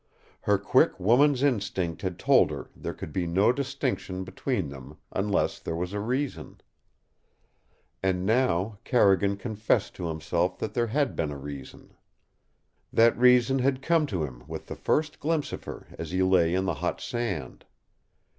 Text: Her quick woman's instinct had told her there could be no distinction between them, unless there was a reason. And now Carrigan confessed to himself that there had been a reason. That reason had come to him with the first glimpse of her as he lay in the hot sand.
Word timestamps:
Her 0.41 0.57
quick 0.57 0.99
woman's 0.99 1.43
instinct 1.43 2.01
had 2.01 2.17
told 2.17 2.49
her 2.49 2.71
there 2.75 2.95
could 2.95 3.13
be 3.13 3.27
no 3.27 3.51
distinction 3.53 4.23
between 4.23 4.69
them, 4.69 4.97
unless 5.11 5.59
there 5.59 5.75
was 5.75 5.93
a 5.93 5.99
reason. 5.99 6.59
And 8.01 8.25
now 8.25 8.79
Carrigan 8.83 9.37
confessed 9.37 9.93
to 9.97 10.07
himself 10.07 10.57
that 10.57 10.73
there 10.73 10.87
had 10.87 11.15
been 11.15 11.29
a 11.31 11.37
reason. 11.37 11.93
That 12.91 13.15
reason 13.15 13.59
had 13.59 13.83
come 13.83 14.07
to 14.07 14.23
him 14.23 14.43
with 14.47 14.65
the 14.65 14.75
first 14.75 15.19
glimpse 15.19 15.53
of 15.53 15.65
her 15.65 15.85
as 15.99 16.09
he 16.09 16.23
lay 16.23 16.55
in 16.55 16.65
the 16.65 16.73
hot 16.81 16.99
sand. 16.99 17.63